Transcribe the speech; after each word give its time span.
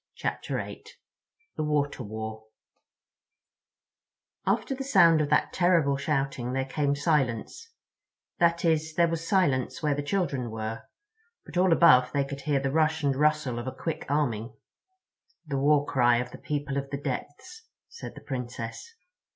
CHAPTER 0.15 0.59
EIGHT 0.59 0.95
The 1.57 1.63
Water 1.63 2.01
War 2.01 2.45
AFTER 4.47 4.73
THE 4.73 4.83
SOUND 4.83 5.21
of 5.21 5.29
that 5.29 5.53
terrible 5.53 5.95
shouting 5.95 6.53
there 6.53 6.65
came 6.65 6.95
silence—that 6.95 8.65
is, 8.65 8.95
there 8.95 9.07
was 9.07 9.27
silence 9.27 9.83
where 9.83 9.93
the 9.93 10.01
children 10.01 10.49
were, 10.49 10.81
but 11.45 11.55
all 11.55 11.71
above 11.71 12.11
they 12.13 12.25
could 12.25 12.41
hear 12.41 12.59
the 12.59 12.71
rush 12.71 13.03
and 13.03 13.15
rustle 13.15 13.59
of 13.59 13.67
a 13.67 13.71
quick 13.75 14.07
arming. 14.09 14.55
"The 15.45 15.59
war 15.59 15.85
cry 15.85 16.17
of 16.17 16.31
the 16.31 16.39
People 16.39 16.77
of 16.77 16.89
the 16.89 16.97
Depths," 16.97 17.67
said 17.87 18.15
the 18.15 18.21
Princess. 18.25 18.95